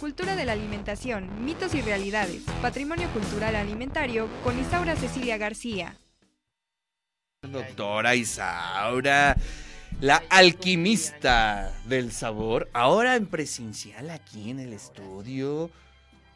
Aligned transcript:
Cultura 0.00 0.34
de 0.34 0.46
la 0.46 0.52
alimentación, 0.52 1.44
mitos 1.44 1.74
y 1.74 1.82
realidades, 1.82 2.42
patrimonio 2.62 3.06
cultural 3.10 3.54
alimentario 3.54 4.28
con 4.42 4.58
Isaura 4.58 4.96
Cecilia 4.96 5.36
García. 5.36 5.94
Doctora 7.42 8.14
Isaura, 8.14 9.36
la 10.00 10.22
alquimista 10.30 11.70
del 11.84 12.12
sabor, 12.12 12.70
ahora 12.72 13.14
en 13.14 13.26
presencial 13.26 14.08
aquí 14.08 14.48
en 14.48 14.60
el 14.60 14.72
estudio. 14.72 15.70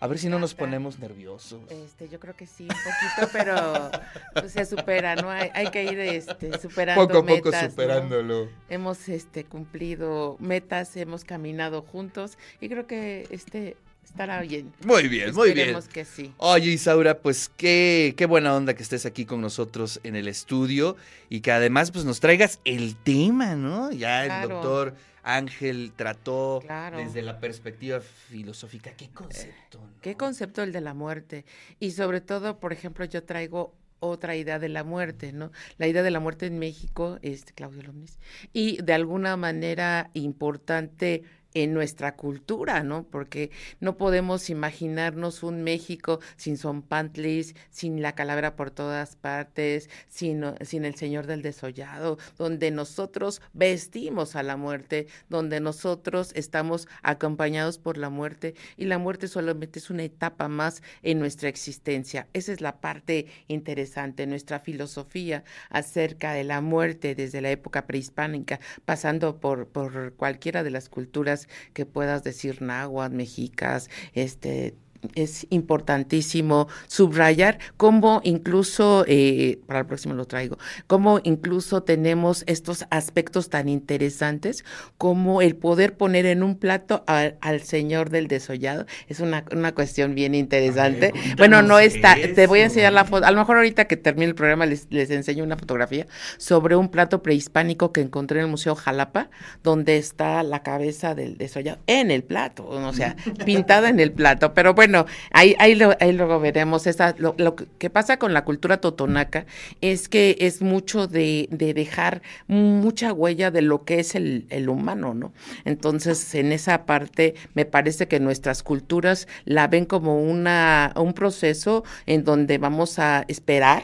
A 0.01 0.07
ver 0.07 0.19
si 0.19 0.29
no 0.29 0.39
nos 0.39 0.55
ponemos 0.55 0.99
nerviosos. 0.99 1.61
Este, 1.71 2.09
yo 2.09 2.21
creo 2.21 2.37
que 2.37 2.47
sí, 2.47 2.65
un 2.65 2.69
poquito, 2.69 3.31
pero 3.33 3.91
pues, 4.35 4.53
se 4.53 4.67
supera, 4.67 5.17
¿no? 5.17 5.31
Hay, 5.31 5.51
hay, 5.55 5.69
que 5.69 5.85
ir 5.85 5.99
este, 5.99 6.59
superando 6.59 7.07
Poco 7.07 7.19
a 7.19 7.23
metas, 7.23 7.55
poco 7.63 7.71
superándolo. 7.71 8.45
¿no? 8.47 8.51
Hemos 8.69 9.09
este, 9.09 9.45
cumplido 9.45 10.37
metas, 10.41 10.97
hemos 10.97 11.25
caminado 11.25 11.83
juntos 11.83 12.37
y 12.61 12.69
creo 12.69 12.87
que 12.87 13.27
este 13.31 13.77
estará 14.05 14.43
bien. 14.43 14.73
Muy 14.85 15.09
bien, 15.09 15.35
muy 15.35 15.53
bien. 15.53 15.69
Esperemos 15.69 15.89
que 15.89 16.05
sí. 16.05 16.33
Oye, 16.37 16.71
Isaura, 16.71 17.19
pues 17.19 17.51
qué, 17.57 18.15
qué 18.17 18.27
buena 18.27 18.55
onda 18.55 18.75
que 18.75 18.83
estés 18.83 19.07
aquí 19.07 19.25
con 19.25 19.41
nosotros 19.41 20.01
en 20.05 20.15
el 20.15 20.29
estudio 20.29 20.97
y 21.31 21.41
que 21.41 21.51
además 21.51 21.91
pues 21.91 22.05
nos 22.05 22.21
traigas 22.21 22.61
el 22.65 22.95
tema, 22.97 23.55
¿no? 23.57 23.91
Ya 23.91 24.23
el 24.23 24.29
Claro. 24.29 24.49
doctor 24.49 24.95
Ángel 25.25 25.93
trató 25.97 26.61
Claro. 26.63 26.99
desde 26.99 27.23
la 27.23 27.41
perspectiva 27.41 28.01
filosófica. 28.01 28.93
¿Qué 28.93 29.09
concepto? 29.11 29.79
no? 29.81 30.01
¿Qué 30.01 30.17
concepto 30.17 30.63
el 30.63 30.73
de 30.73 30.81
la 30.81 30.95
muerte? 30.95 31.45
Y 31.81 31.93
sobre 31.93 32.21
todo, 32.21 32.61
por 32.61 32.73
ejemplo, 32.73 33.05
yo 33.07 33.25
traigo 33.25 33.75
otra 34.01 34.37
idea 34.37 34.59
de 34.59 34.69
la 34.69 34.85
muerte, 34.85 35.33
¿no? 35.33 35.51
La 35.79 35.87
idea 35.89 36.03
de 36.03 36.11
la 36.11 36.21
muerte 36.21 36.45
en 36.47 36.59
México, 36.59 37.19
este 37.23 37.55
Claudio 37.55 37.83
Lomnis, 37.85 38.19
y 38.53 38.83
de 38.83 38.93
alguna 38.93 39.37
manera 39.39 40.11
importante 40.13 41.23
en 41.55 41.73
nuestra 41.73 42.17
cultura, 42.17 42.83
¿no? 42.83 43.05
Porque 43.05 43.51
no 43.81 43.97
podemos 43.97 44.51
imaginarnos 44.51 45.43
un 45.43 45.63
México 45.63 46.21
sin 46.37 46.59
Zompantlis, 46.59 47.55
sin 47.71 48.03
la 48.03 48.15
calavera 48.15 48.57
por 48.57 48.71
todas 48.71 49.17
partes, 49.17 49.89
sin, 50.09 50.45
sin 50.61 50.85
el 50.85 50.97
Señor 50.97 51.27
del 51.27 51.43
Desollado, 51.43 52.19
donde 52.37 52.71
nosotros 52.71 53.41
vestimos 53.53 54.37
a 54.37 54.43
la 54.43 54.57
muerte, 54.57 55.07
donde 55.29 55.61
nosotros 55.61 56.33
estamos 56.35 56.89
acompañados 57.03 57.79
por 57.79 57.99
la 57.99 58.11
muerte 58.11 58.55
y 58.77 58.87
la 58.87 58.99
muerte 58.99 59.29
solamente 59.29 59.79
es 59.79 59.91
una 59.91 60.03
etapa 60.03 60.49
más 60.49 60.83
en 61.03 61.21
nuestra 61.21 61.49
existencia. 61.49 62.27
Esa 62.33 62.53
es 62.53 62.61
la 62.61 62.81
parte 62.81 63.27
interesante, 63.47 64.27
nuestra 64.27 64.59
filosofía 64.59 65.45
acerca 65.71 66.33
de 66.33 66.45
la 66.45 66.61
muerte 66.61 67.15
desde 67.15 67.41
la 67.41 67.51
época 67.51 67.87
prehispánica, 67.87 68.59
pasando 68.85 69.39
por, 69.39 69.69
por 69.69 70.15
cualquiera 70.15 70.65
de 70.65 70.71
las 70.71 70.89
culturas 70.89 71.44
que 71.73 71.87
puedas 71.87 72.25
decir 72.25 72.63
náhuatl, 72.63 73.15
mexicas, 73.15 73.91
este 74.13 74.75
es 75.15 75.47
importantísimo 75.51 76.69
subrayar 76.87 77.59
cómo 77.77 78.21
incluso, 78.25 79.05
eh, 79.07 79.59
para 79.67 79.81
el 79.81 79.87
próximo 79.87 80.15
lo 80.15 80.27
traigo, 80.27 80.59
cómo 80.87 81.21
incluso 81.23 81.83
tenemos 81.83 82.45
estos 82.47 82.87
aspectos 82.91 83.49
tan 83.51 83.69
interesantes 83.69 84.65
como 84.99 85.43
el 85.43 85.57
poder 85.57 85.97
poner 85.97 86.27
en 86.27 86.43
un 86.43 86.57
plato 86.57 87.05
al, 87.07 87.37
al 87.41 87.63
señor 87.63 88.11
del 88.11 88.29
desollado. 88.29 88.87
Es 89.09 89.21
una, 89.21 89.45
una 89.53 89.75
cuestión 89.75 90.15
bien 90.15 90.35
interesante. 90.35 91.13
bueno, 91.37 91.63
no 91.63 91.79
está, 91.79 92.17
te 92.35 92.47
voy 92.47 92.61
a 92.61 92.65
enseñar 92.65 92.93
la 92.93 93.05
foto, 93.05 93.27
a 93.27 93.31
lo 93.31 93.39
mejor 93.39 93.57
ahorita 93.57 93.87
que 93.87 93.97
termine 93.97 94.27
el 94.27 94.35
programa 94.35 94.67
les, 94.67 94.87
les 94.91 95.11
enseño 95.11 95.45
una 95.45 95.57
fotografía 95.57 96.07
sobre 96.39 96.77
un 96.77 96.89
plato 96.89 97.23
prehispánico 97.23 97.93
que 97.93 98.01
encontré 98.01 98.39
en 98.39 98.47
el 98.47 98.51
Museo 98.51 98.75
Jalapa, 98.75 99.31
donde 99.63 99.97
está 99.97 100.43
la 100.43 100.63
cabeza 100.63 101.15
del 101.15 101.37
desollado 101.37 101.79
en 101.87 102.11
el 102.11 102.23
plato, 102.23 102.67
o 102.67 102.93
sea, 102.93 103.17
pintada 103.45 103.89
en 103.89 104.01
el 104.01 104.13
plato. 104.13 104.55
Pero 104.55 104.75
bueno, 104.75 104.94
ahí, 105.31 105.55
ahí, 105.59 105.75
lo- 105.75 105.97
ahí 106.01 106.13
luego 106.13 106.41
veremos. 106.41 106.87
Esa, 106.87 107.15
lo, 107.19 107.35
lo 107.39 107.57
que 107.57 107.91
pasa 107.91 108.19
con 108.19 108.33
la 108.35 108.45
cultura 108.45 108.79
totonaca 108.81 109.47
es 109.81 110.09
que 110.09 110.37
es 110.41 110.63
mucho 110.63 111.07
de, 111.07 111.49
de 111.51 111.75
dejar 111.75 112.23
mucha 112.47 113.13
huella 113.13 113.51
de 113.51 113.63
lo 113.63 113.85
que 113.85 114.01
es 114.01 114.15
el, 114.15 114.47
el 114.51 114.69
humano, 114.69 115.15
¿no? 115.15 115.33
Entonces, 115.65 116.35
en 116.35 116.53
esa 116.53 116.87
parte, 116.87 117.35
me 117.55 117.65
parece 117.65 118.09
que 118.09 118.21
nuestras 118.21 118.63
culturas 118.63 119.29
la 119.45 119.67
ven 119.69 119.85
como 119.87 120.21
una, 120.23 120.93
un 120.97 121.13
proceso 121.15 121.85
en 122.07 122.25
donde 122.25 122.59
vamos 122.59 122.99
a 122.99 123.25
esperar 123.29 123.83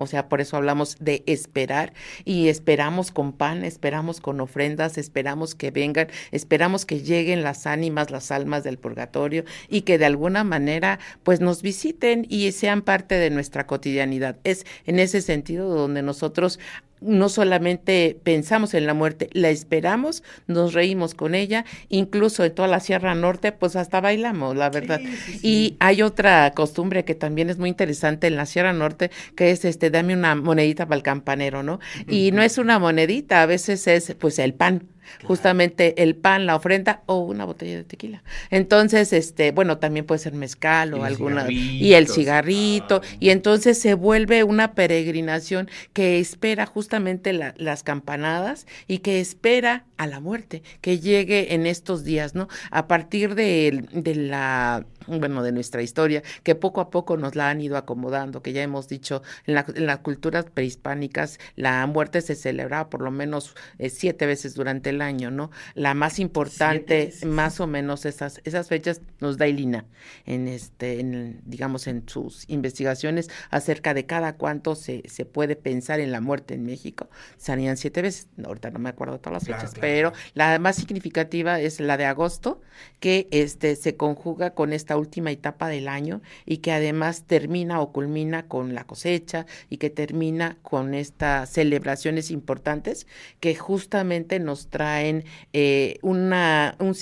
o 0.00 0.06
sea, 0.06 0.30
por 0.30 0.40
eso 0.40 0.56
hablamos 0.56 0.96
de 0.98 1.22
esperar 1.26 1.92
y 2.24 2.48
esperamos 2.48 3.10
con 3.10 3.32
pan, 3.32 3.64
esperamos 3.66 4.22
con 4.22 4.40
ofrendas, 4.40 4.96
esperamos 4.96 5.54
que 5.54 5.70
vengan, 5.70 6.08
esperamos 6.30 6.86
que 6.86 7.02
lleguen 7.02 7.42
las 7.42 7.66
ánimas, 7.66 8.10
las 8.10 8.30
almas 8.30 8.64
del 8.64 8.78
purgatorio 8.78 9.44
y 9.68 9.82
que 9.82 9.98
de 9.98 10.06
alguna 10.06 10.42
manera 10.42 10.98
pues 11.22 11.40
nos 11.40 11.60
visiten 11.60 12.26
y 12.30 12.50
sean 12.52 12.80
parte 12.80 13.16
de 13.16 13.28
nuestra 13.28 13.66
cotidianidad. 13.66 14.38
Es 14.42 14.64
en 14.86 14.98
ese 14.98 15.20
sentido 15.20 15.68
donde 15.68 16.00
nosotros 16.00 16.58
no 17.00 17.28
solamente 17.28 18.18
pensamos 18.22 18.74
en 18.74 18.86
la 18.86 18.94
muerte, 18.94 19.30
la 19.32 19.50
esperamos, 19.50 20.22
nos 20.46 20.74
reímos 20.74 21.14
con 21.14 21.34
ella, 21.34 21.64
incluso 21.88 22.44
en 22.44 22.54
toda 22.54 22.68
la 22.68 22.80
Sierra 22.80 23.14
Norte, 23.14 23.52
pues 23.52 23.76
hasta 23.76 24.00
bailamos, 24.00 24.56
la 24.56 24.70
verdad. 24.70 25.00
Y 25.42 25.76
hay 25.80 26.02
otra 26.02 26.52
costumbre 26.52 27.04
que 27.04 27.14
también 27.14 27.50
es 27.50 27.58
muy 27.58 27.68
interesante 27.68 28.26
en 28.26 28.36
la 28.36 28.46
Sierra 28.46 28.72
Norte, 28.72 29.10
que 29.34 29.50
es 29.50 29.64
este, 29.64 29.90
dame 29.90 30.14
una 30.14 30.34
monedita 30.34 30.86
para 30.86 30.96
el 30.96 31.02
campanero, 31.02 31.62
¿no? 31.62 31.80
Y 32.08 32.32
no 32.32 32.42
es 32.42 32.58
una 32.58 32.78
monedita, 32.78 33.42
a 33.42 33.46
veces 33.46 33.86
es 33.86 34.14
pues 34.18 34.38
el 34.38 34.54
pan. 34.54 34.88
Justamente 35.24 36.02
el 36.02 36.14
pan, 36.16 36.46
la 36.46 36.56
ofrenda 36.56 37.02
o 37.06 37.18
una 37.18 37.44
botella 37.44 37.76
de 37.76 37.84
tequila. 37.84 38.22
Entonces, 38.50 39.12
este, 39.12 39.50
bueno, 39.52 39.78
también 39.78 40.06
puede 40.06 40.18
ser 40.18 40.32
mezcal 40.34 40.94
o 40.94 41.04
alguna 41.04 41.42
y 41.50 41.92
el 41.94 42.08
cigarrito 42.08 43.00
Ah. 43.02 43.16
y 43.20 43.30
entonces 43.30 43.78
se 43.80 43.94
vuelve 43.94 44.44
una 44.44 44.74
peregrinación 44.74 45.68
que 45.92 46.18
espera 46.18 46.66
justamente 46.66 47.32
la- 47.32 47.54
las 47.58 47.82
campanadas 47.82 48.66
y 48.86 48.98
que 48.98 49.20
espera 49.20 49.84
a 50.00 50.06
la 50.06 50.20
muerte 50.20 50.62
que 50.80 50.98
llegue 50.98 51.54
en 51.54 51.66
estos 51.66 52.04
días, 52.04 52.34
¿no? 52.34 52.48
A 52.70 52.88
partir 52.88 53.34
de, 53.34 53.84
de 53.92 54.14
la 54.14 54.86
bueno, 55.06 55.42
de 55.42 55.52
nuestra 55.52 55.82
historia, 55.82 56.22
que 56.42 56.54
poco 56.54 56.80
a 56.80 56.90
poco 56.90 57.16
nos 57.16 57.34
la 57.34 57.50
han 57.50 57.60
ido 57.60 57.76
acomodando, 57.76 58.42
que 58.42 58.52
ya 58.52 58.62
hemos 58.62 58.86
dicho, 58.88 59.22
en, 59.46 59.54
la- 59.54 59.66
en 59.74 59.86
las 59.86 59.98
culturas 59.98 60.46
prehispánicas 60.52 61.38
la 61.56 61.84
muerte 61.86 62.20
se 62.20 62.34
celebraba 62.36 62.88
por 62.90 63.02
lo 63.02 63.10
menos 63.10 63.54
eh, 63.78 63.90
siete 63.90 64.26
veces 64.26 64.54
durante 64.54 64.90
el 64.90 65.00
año, 65.02 65.30
¿no? 65.30 65.50
La 65.74 65.94
más 65.94 66.18
importante, 66.18 67.12
más 67.26 67.60
o 67.60 67.66
menos 67.66 68.04
esas, 68.06 68.40
esas 68.44 68.68
fechas 68.68 69.00
nos 69.20 69.36
da 69.36 69.48
Ilina 69.48 69.86
en 70.26 70.48
este, 70.48 71.00
en, 71.00 71.40
digamos, 71.44 71.86
en 71.86 72.08
sus 72.08 72.44
investigaciones 72.48 73.28
acerca 73.50 73.94
de 73.94 74.06
cada 74.06 74.36
cuánto 74.36 74.74
se, 74.74 75.02
se 75.08 75.24
puede 75.24 75.56
pensar 75.56 76.00
en 76.00 76.12
la 76.12 76.20
muerte 76.20 76.54
en 76.54 76.64
México. 76.64 77.08
Serían 77.36 77.76
siete 77.76 78.02
veces, 78.02 78.28
ahorita 78.44 78.70
no 78.70 78.78
me 78.78 78.88
acuerdo 78.90 79.18
todas 79.20 79.34
las 79.34 79.44
Claro, 79.44 79.56
fechas, 79.58 79.74
claro, 79.74 79.89
pero 79.89 79.89
la 80.34 80.58
más 80.58 80.76
significativa 80.76 81.60
es 81.60 81.80
la 81.80 81.96
de 81.96 82.06
agosto, 82.06 82.60
que 82.98 83.28
este 83.30 83.76
se 83.76 83.96
conjuga 83.96 84.50
con 84.50 84.72
esta 84.72 84.96
última 84.96 85.30
etapa 85.30 85.68
del 85.68 85.88
año 85.88 86.20
y 86.46 86.58
que 86.58 86.72
además 86.72 87.24
termina 87.26 87.80
o 87.80 87.92
culmina 87.92 88.46
con 88.46 88.74
la 88.74 88.84
cosecha 88.84 89.46
y 89.68 89.78
que 89.78 89.90
termina 89.90 90.58
con 90.62 90.94
estas 90.94 91.50
celebraciones 91.50 92.30
importantes 92.30 93.06
que 93.40 93.54
justamente 93.54 94.38
nos 94.38 94.68
traen 94.68 95.24
eh, 95.52 95.98
una, 96.02 96.76
un, 96.78 96.94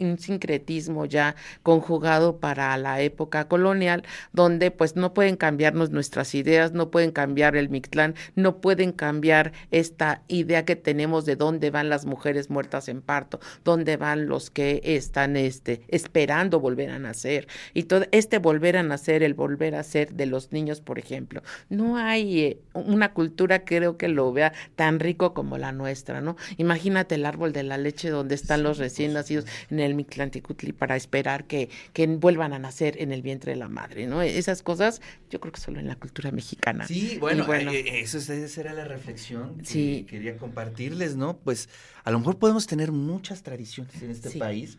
un 0.00 0.18
sincretismo 0.18 1.06
ya 1.06 1.34
conjugado 1.62 2.38
para 2.38 2.76
la 2.76 3.00
época 3.00 3.48
colonial, 3.48 4.04
donde 4.32 4.70
pues 4.70 4.96
no 4.96 5.14
pueden 5.14 5.36
cambiarnos 5.36 5.90
nuestras 5.90 6.34
ideas, 6.34 6.72
no 6.72 6.90
pueden 6.90 7.10
cambiar 7.10 7.56
el 7.56 7.68
Mictlán, 7.68 8.14
no 8.34 8.60
pueden 8.60 8.92
cambiar 8.92 9.52
esta 9.70 10.22
idea 10.28 10.64
que 10.64 10.76
tenemos 10.76 11.24
de 11.24 11.36
dónde 11.36 11.70
van 11.70 11.88
las 11.88 12.04
mujeres 12.04 12.27
muertas 12.50 12.88
en 12.88 13.02
parto, 13.02 13.40
dónde 13.64 13.96
van 13.96 14.26
los 14.26 14.50
que 14.50 14.80
están 14.84 15.36
este, 15.36 15.82
esperando 15.88 16.60
volver 16.60 16.90
a 16.90 16.98
nacer. 16.98 17.48
Y 17.74 17.84
todo 17.84 18.04
este 18.12 18.38
volver 18.38 18.76
a 18.76 18.82
nacer, 18.82 19.22
el 19.22 19.34
volver 19.34 19.74
a 19.74 19.82
ser 19.82 20.12
de 20.14 20.26
los 20.26 20.52
niños, 20.52 20.80
por 20.80 20.98
ejemplo. 20.98 21.42
No 21.68 21.96
hay 21.96 22.40
eh, 22.40 22.58
una 22.74 23.12
cultura, 23.12 23.64
creo 23.64 23.96
que 23.96 24.08
lo 24.08 24.32
vea 24.32 24.52
tan 24.76 25.00
rico 25.00 25.34
como 25.34 25.58
la 25.58 25.72
nuestra, 25.72 26.20
¿no? 26.20 26.36
Imagínate 26.56 27.14
el 27.16 27.26
árbol 27.26 27.52
de 27.52 27.62
la 27.62 27.78
leche 27.78 28.10
donde 28.10 28.34
están 28.34 28.62
los 28.62 28.78
recién 28.78 29.12
nacidos 29.12 29.46
en 29.70 29.80
el 29.80 29.94
Mictlanticutli 29.94 30.72
para 30.72 30.96
esperar 30.96 31.44
que, 31.46 31.68
que 31.92 32.06
vuelvan 32.06 32.52
a 32.52 32.58
nacer 32.58 32.96
en 33.00 33.12
el 33.12 33.22
vientre 33.22 33.52
de 33.52 33.58
la 33.58 33.68
madre, 33.68 34.06
¿no? 34.06 34.22
Esas 34.22 34.62
cosas, 34.62 35.00
yo 35.30 35.40
creo 35.40 35.52
que 35.52 35.60
solo 35.60 35.80
en 35.80 35.86
la 35.88 35.96
cultura 35.96 36.30
mexicana. 36.30 36.86
Sí, 36.86 37.16
bueno, 37.20 37.44
bueno. 37.46 37.70
eh, 37.72 38.00
eso 38.00 38.18
es- 38.18 38.28
esa 38.28 38.60
era 38.60 38.72
la 38.74 38.84
reflexión 38.84 39.58
que 39.58 39.64
Sí. 39.64 40.06
quería 40.08 40.36
compartirles, 40.36 41.16
¿no? 41.16 41.36
Pues 41.38 41.68
a 42.04 42.10
lo 42.10 42.17
mejor 42.18 42.38
podemos 42.38 42.66
tener 42.66 42.92
muchas 42.92 43.42
tradiciones 43.42 44.00
en 44.02 44.10
este 44.10 44.30
Sí. 44.30 44.38
país, 44.38 44.78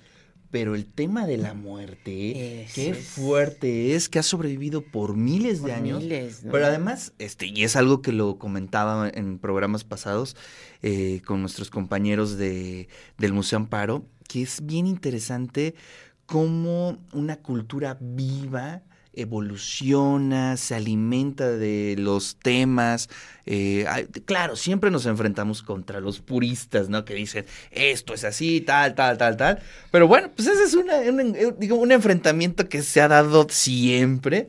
pero 0.51 0.73
el 0.73 0.85
tema 0.87 1.27
de 1.27 1.37
la 1.37 1.53
muerte, 1.53 2.65
qué 2.73 2.89
es. 2.89 2.97
fuerte 3.09 3.93
es, 3.95 4.09
que 4.09 4.17
ha 4.17 4.23
sobrevivido 4.23 4.81
por 4.81 5.15
miles 5.15 5.59
Por 5.59 5.69
de 5.69 5.75
años. 5.75 6.01
miles, 6.01 6.43
¿no? 6.43 6.51
Pero 6.51 6.65
además, 6.65 7.13
este, 7.19 7.45
y 7.47 7.63
es 7.63 7.75
algo 7.75 8.01
que 8.01 8.11
lo 8.11 8.37
comentaba 8.39 9.09
en 9.09 9.37
programas 9.37 9.83
pasados 9.83 10.35
eh, 10.81 11.21
con 11.25 11.41
nuestros 11.41 11.69
compañeros 11.69 12.37
de, 12.37 12.87
del 13.19 13.33
Museo 13.33 13.57
Amparo, 13.57 14.05
que 14.27 14.41
es 14.41 14.65
bien 14.65 14.87
interesante 14.87 15.75
cómo 16.25 16.97
una 17.13 17.37
cultura 17.37 17.97
viva 17.99 18.81
evoluciona, 19.13 20.57
se 20.57 20.75
alimenta 20.75 21.47
de 21.49 21.95
los 21.97 22.37
temas. 22.37 23.09
Eh, 23.45 23.85
claro, 24.25 24.55
siempre 24.55 24.91
nos 24.91 25.05
enfrentamos 25.05 25.63
contra 25.63 25.99
los 25.99 26.19
puristas, 26.19 26.89
¿no? 26.89 27.05
Que 27.05 27.15
dicen, 27.15 27.45
esto 27.71 28.13
es 28.13 28.23
así, 28.23 28.61
tal, 28.61 28.95
tal, 28.95 29.17
tal, 29.17 29.37
tal. 29.37 29.59
Pero 29.91 30.07
bueno, 30.07 30.29
pues 30.35 30.47
ese 30.47 30.63
es 30.63 30.73
un, 30.73 31.57
digo, 31.57 31.75
un 31.75 31.91
enfrentamiento 31.91 32.69
que 32.69 32.81
se 32.83 33.01
ha 33.01 33.07
dado 33.07 33.47
siempre 33.49 34.47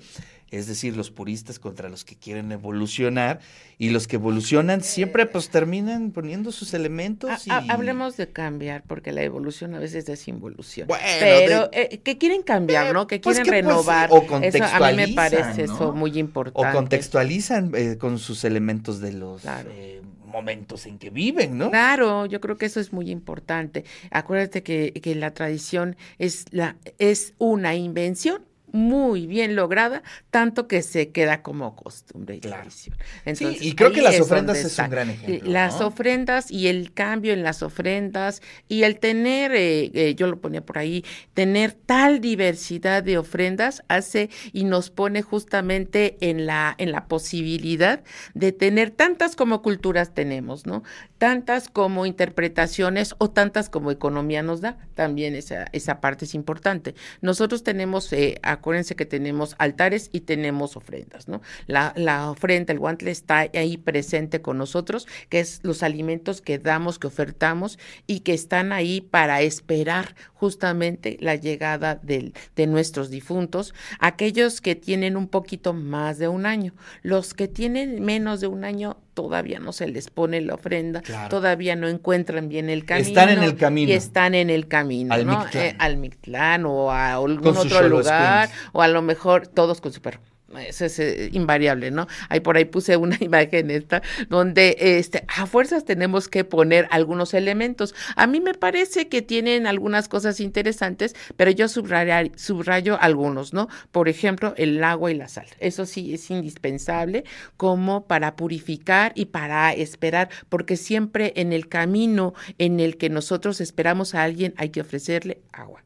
es 0.51 0.67
decir, 0.67 0.97
los 0.97 1.11
puristas 1.11 1.59
contra 1.59 1.89
los 1.89 2.05
que 2.05 2.17
quieren 2.17 2.51
evolucionar 2.53 3.41
y 3.79 3.91
los 3.91 4.09
que 4.09 4.17
evolucionan 4.17 4.83
siempre 4.83 5.27
pues 5.27 5.49
terminan 5.49 6.11
poniendo 6.11 6.53
sus 6.53 6.75
elementos. 6.75 7.47
Y... 7.47 7.51
hablemos 7.51 8.17
de 8.17 8.29
cambiar, 8.29 8.83
porque 8.87 9.13
la 9.13 9.23
evolución 9.23 9.75
a 9.75 9.79
veces 9.79 10.09
es 10.09 10.29
involución. 10.29 10.89
pero 11.21 11.69
eh, 11.73 12.01
que 12.03 12.19
quieren 12.19 12.43
cambiar, 12.43 12.93
¿no? 12.93 13.07
Que 13.07 13.21
pues, 13.21 13.41
quieren 13.41 13.65
pues, 13.65 13.77
renovar. 13.77 14.11
o 14.13 14.27
contextualizan, 14.27 14.83
a 14.83 14.91
mí 14.91 14.97
me 14.97 15.15
parece 15.15 15.65
eso 15.65 15.93
muy 15.93 16.19
importante. 16.19 16.69
O 16.69 16.73
contextualizan 16.73 17.73
eh, 17.75 17.97
con 17.99 18.19
sus 18.19 18.45
elementos 18.45 19.01
de 19.01 19.13
los... 19.13 19.45
Eh, 19.45 20.03
momentos 20.31 20.87
en 20.87 20.99
que 20.99 21.11
viven, 21.11 21.59
¿no? 21.59 21.71
Claro, 21.71 22.25
yo 22.27 22.41
creo 22.41 22.57
que 22.57 22.67
eso 22.67 22.79
es 22.79 22.93
muy 22.93 23.11
importante. 23.11 23.85
Acuérdate 24.13 24.63
que, 24.63 24.93
que 24.93 25.15
la 25.17 25.33
tradición 25.33 25.97
es, 26.19 26.45
la, 26.53 26.77
es 26.99 27.35
una 27.39 27.75
invención 27.75 28.45
muy 28.73 29.27
bien 29.27 29.57
lograda, 29.57 30.03
tanto 30.31 30.69
que 30.69 30.83
se 30.83 31.11
queda 31.11 31.43
como 31.43 31.77
costumbre 31.77 32.37
y 32.37 32.41
tradición. 32.41 32.97
sí, 33.35 33.57
y 33.61 33.75
creo 33.75 33.93
que 33.93 34.03
las 34.03 34.21
ofrendas 34.21 34.59
es 34.59 34.79
un 34.79 34.91
gran 34.91 35.11
ejemplo. 35.11 35.51
Las 35.51 35.81
ofrendas 35.81 36.51
y 36.51 36.69
el 36.69 36.93
cambio 36.93 37.33
en 37.33 37.43
las 37.43 37.63
ofrendas 37.63 38.43
y 38.69 38.83
el 38.83 38.99
tener, 38.99 39.53
eh, 39.53 39.91
eh, 39.95 40.15
yo 40.15 40.27
lo 40.27 40.41
ponía 40.41 40.65
por 40.65 40.79
ahí, 40.79 41.05
tener 41.35 41.73
tal 41.73 42.21
diversidad 42.21 43.03
de 43.03 43.19
ofrendas 43.19 43.83
hace 43.89 44.31
y 44.53 44.65
nos 44.65 44.91
pone 44.91 45.23
justamente 45.23 46.17
en 46.21 46.47
la, 46.47 46.75
en 46.79 46.93
la 46.93 47.07
posibilidad 47.07 48.03
de 48.35 48.53
tener 48.53 48.91
tantas 48.91 49.37
como 49.37 49.63
culturas 49.63 50.15
tenemos, 50.15 50.67
¿no? 50.67 50.83
Tantas 51.19 51.69
como 51.69 52.07
interpretaciones 52.07 53.15
o 53.19 53.31
tantas 53.31 53.69
como 53.69 53.91
economía 53.91 54.43
nos 54.43 54.61
da, 54.61 54.79
también 54.95 55.35
esa, 55.35 55.67
esa 55.73 56.01
parte 56.01 56.25
es 56.25 56.35
importante. 56.35 56.95
Nosotros 57.21 57.63
tenemos 57.63 58.13
eh, 58.13 58.39
acuérdense 58.61 58.95
que 58.95 59.07
tenemos 59.07 59.57
altares 59.59 60.11
y 60.13 60.21
tenemos 60.21 60.77
ofrendas, 60.77 61.29
¿no? 61.29 61.41
La, 61.67 61.93
la 61.97 62.31
ofrenda, 62.31 62.73
el 62.73 62.79
guantle 62.79 63.11
está 63.11 63.49
ahí 63.55 63.77
presente 63.79 64.43
con 64.43 64.59
nosotros, 64.59 65.09
que 65.29 65.41
es 65.41 65.61
los 65.63 65.83
alimentos 65.83 66.43
que 66.43 66.59
damos, 66.59 66.99
que 66.99 67.07
ofertamos 67.07 67.79
y 68.07 68.21
que 68.21 68.35
están 68.35 68.73
ahí 68.73 69.01
para 69.01 69.41
esperar 69.41 70.15
justamente 70.35 71.17
la 71.21 71.35
llegada 71.35 72.01
de 72.03 72.33
nuestros 72.67 73.11
difuntos, 73.11 73.75
aquellos 73.99 74.61
que 74.61 74.75
tienen 74.75 75.17
un 75.17 75.29
poquito 75.29 75.73
más 75.73 76.19
de 76.19 76.29
un 76.29 76.47
año, 76.47 76.75
los 77.03 77.35
que 77.35 77.49
tienen 77.49 78.03
menos 78.03 78.41
de 78.41 78.47
un 78.47 78.65
año 78.65 78.99
todavía 79.15 79.59
no 79.59 79.73
se 79.73 79.89
les 79.89 80.09
pone 80.11 80.41
la 80.41 80.55
ofrenda, 80.55 81.03
todavía 81.29 81.77
no 81.77 81.89
encuentran 81.89 82.49
bien 82.49 82.71
el 82.71 82.85
camino. 82.85 83.09
Están 83.09 83.29
en 83.29 83.43
el 83.43 83.57
camino. 83.57 83.91
Y 83.91 83.93
están 83.93 84.35
en 84.35 84.51
el 84.51 84.67
camino, 84.69 85.13
al 85.13 85.27
¿no? 85.27 85.45
Eh, 85.53 85.75
al 85.79 85.97
Mictlán 85.97 86.65
o 86.65 86.91
a 86.91 87.15
algún 87.15 87.57
otro 87.57 87.89
lugar, 87.89 88.50
o 88.73 88.83
a 88.83 88.89
lo 88.89 89.03
mejor 89.03 89.47
todos 89.47 89.81
con 89.81 89.93
su 89.93 90.01
perro 90.01 90.21
eso 90.59 90.85
es 90.85 90.99
eh, 90.99 91.31
invariable, 91.33 91.91
¿no? 91.91 92.09
Ahí 92.29 92.41
por 92.41 92.57
ahí 92.57 92.65
puse 92.65 92.97
una 92.97 93.17
imagen 93.21 93.71
esta, 93.71 94.03
donde 94.29 94.77
este, 94.79 95.25
a 95.29 95.47
fuerzas 95.47 95.85
tenemos 95.85 96.29
que 96.29 96.45
poner 96.45 96.89
algunos 96.91 97.35
elementos. 97.35 97.95
A 98.17 98.27
mí 98.27 98.41
me 98.41 98.55
parece 98.55 99.09
que 99.09 99.23
tienen 99.23 99.67
algunas 99.67 100.09
cosas 100.09 100.41
interesantes, 100.41 101.15
pero 101.37 101.51
yo 101.51 101.69
subrayo 101.69 102.99
algunos, 103.01 103.53
¿no? 103.53 103.69
Por 103.93 104.09
ejemplo, 104.09 104.55
el 104.57 104.83
agua 104.83 105.11
y 105.11 105.15
la 105.15 105.29
sal. 105.29 105.47
Eso 105.61 105.87
sí 105.87 106.15
es 106.15 106.31
indispensable 106.31 107.25
como 107.57 108.07
para 108.07 108.37
purificar 108.37 109.13
y 109.15 109.27
para 109.27 109.73
esperar, 109.73 110.31
porque 110.49 110.77
siempre 110.77 111.33
en 111.37 111.53
el 111.53 111.69
camino 111.69 112.35
en 112.59 112.81
el 112.81 112.97
que 112.97 113.09
nosotros 113.09 113.61
esperamos 113.61 114.15
a 114.15 114.25
alguien 114.25 114.55
hay 114.57 114.71
que 114.71 114.81
ofrecerle 114.81 115.41
agua. 115.53 115.83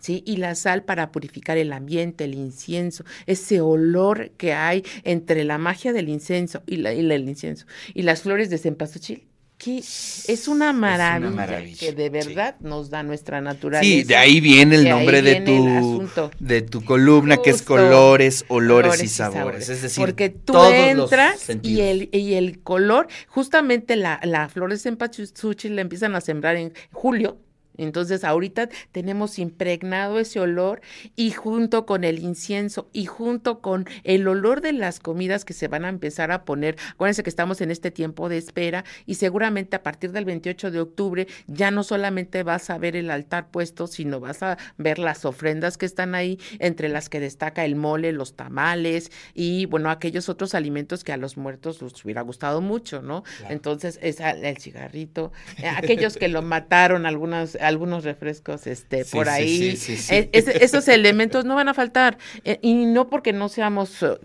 ¿Sí? 0.00 0.22
Y 0.26 0.36
la 0.36 0.54
sal 0.54 0.84
para 0.84 1.12
purificar 1.12 1.58
el 1.58 1.72
ambiente, 1.72 2.24
el 2.24 2.34
incienso, 2.34 3.04
ese 3.26 3.60
olor 3.60 4.30
que 4.36 4.52
hay 4.52 4.84
entre 5.04 5.44
la 5.44 5.58
magia 5.58 5.92
del 5.92 6.08
incienso 6.08 6.62
y, 6.66 6.76
la, 6.76 6.92
y 6.92 7.00
el 7.00 7.28
incienso 7.28 7.66
y 7.94 8.02
las 8.02 8.22
flores 8.22 8.50
de 8.50 8.58
cempasúchil 8.58 9.28
que 9.58 9.78
es 9.78 10.46
una 10.46 10.72
maravilla, 10.72 11.76
que 11.80 11.92
de 11.92 12.10
verdad 12.10 12.54
nos 12.60 12.90
da 12.90 13.02
nuestra 13.02 13.40
naturaleza. 13.40 13.82
Sí, 13.82 14.04
de 14.04 14.14
ahí 14.14 14.40
viene 14.40 14.76
el 14.76 14.88
nombre 14.88 15.20
de 15.20 15.40
tu 15.40 16.08
de 16.38 16.62
tu 16.62 16.84
columna 16.84 17.38
que 17.38 17.50
es 17.50 17.62
colores, 17.62 18.44
olores, 18.46 19.02
y, 19.02 19.08
sabores. 19.08 19.68
Es 19.68 19.82
decir, 19.82 20.00
porque 20.00 20.30
tú 20.30 20.56
entras 20.62 21.48
y 21.62 21.80
el 21.80 22.08
y 22.12 22.34
el 22.34 22.60
color, 22.60 23.08
justamente 23.26 23.96
la 23.96 24.20
la 24.22 24.48
flor 24.48 24.70
de 24.70 24.78
cempasúchil 24.78 25.74
la 25.74 25.82
empiezan 25.82 26.14
a 26.14 26.20
sembrar 26.20 26.54
en 26.54 26.72
julio 26.92 27.38
entonces 27.78 28.24
ahorita 28.24 28.68
tenemos 28.92 29.38
impregnado 29.38 30.18
ese 30.18 30.40
olor 30.40 30.80
y 31.16 31.30
junto 31.30 31.86
con 31.86 32.04
el 32.04 32.18
incienso 32.18 32.88
y 32.92 33.06
junto 33.06 33.60
con 33.60 33.86
el 34.04 34.28
olor 34.28 34.60
de 34.60 34.72
las 34.72 35.00
comidas 35.00 35.44
que 35.44 35.54
se 35.54 35.68
van 35.68 35.84
a 35.84 35.88
empezar 35.88 36.30
a 36.30 36.44
poner, 36.44 36.76
acuérdense 36.90 37.22
que 37.22 37.30
estamos 37.30 37.60
en 37.60 37.70
este 37.70 37.90
tiempo 37.90 38.28
de 38.28 38.38
espera 38.38 38.84
y 39.06 39.14
seguramente 39.14 39.76
a 39.76 39.82
partir 39.82 40.12
del 40.12 40.24
28 40.24 40.70
de 40.70 40.80
octubre 40.80 41.26
ya 41.46 41.70
no 41.70 41.82
solamente 41.82 42.42
vas 42.42 42.70
a 42.70 42.78
ver 42.78 42.96
el 42.96 43.10
altar 43.10 43.50
puesto, 43.50 43.86
sino 43.86 44.20
vas 44.20 44.42
a 44.42 44.58
ver 44.76 44.98
las 44.98 45.24
ofrendas 45.24 45.78
que 45.78 45.86
están 45.86 46.14
ahí, 46.14 46.38
entre 46.58 46.88
las 46.88 47.08
que 47.08 47.20
destaca 47.20 47.64
el 47.64 47.76
mole, 47.76 48.12
los 48.12 48.36
tamales 48.36 49.10
y 49.34 49.66
bueno, 49.66 49.90
aquellos 49.90 50.28
otros 50.28 50.54
alimentos 50.54 51.04
que 51.04 51.12
a 51.12 51.16
los 51.16 51.36
muertos 51.36 51.80
les 51.82 52.04
hubiera 52.04 52.22
gustado 52.22 52.60
mucho, 52.60 53.02
¿no? 53.02 53.24
Entonces, 53.48 53.98
es 54.02 54.20
el 54.20 54.58
cigarrito, 54.58 55.32
eh, 55.58 55.68
aquellos 55.68 56.16
que 56.16 56.28
lo 56.28 56.42
mataron, 56.42 57.06
algunas 57.06 57.56
algunos 57.68 58.04
refrescos 58.04 58.66
este 58.66 59.04
por 59.04 59.28
ahí. 59.28 59.78
E, 60.10 60.30
esos 60.32 60.88
elementos 60.88 61.44
no 61.44 61.54
van 61.54 61.68
a 61.68 61.74
faltar. 61.74 62.18
Eh, 62.44 62.58
y 62.62 62.86
no 62.86 63.08
porque 63.08 63.32
no 63.32 63.48
seamos, 63.48 64.02
eh, 64.02 64.18